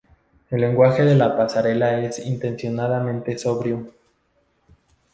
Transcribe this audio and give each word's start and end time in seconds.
El 0.49 0.61
lenguaje 0.61 1.03
de 1.05 1.13
la 1.13 1.37
pasarela 1.37 1.99
es 2.01 2.25
intencionadamente 2.25 3.37
sobrio. 3.37 3.93